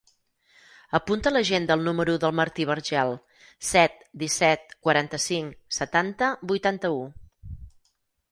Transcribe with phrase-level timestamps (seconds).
[0.99, 3.13] Apunta a l'agenda el número del Martí Vergel:
[3.71, 6.97] set, disset, quaranta-cinc, setanta, vuitanta-u.